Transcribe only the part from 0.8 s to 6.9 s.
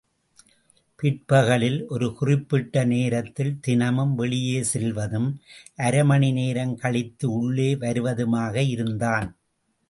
பிற்பகலில் ஒரு குறிப்பிட்ட நேரத்தில் தினமும் வெளியே செல்வதும், அரைமணி நேரம்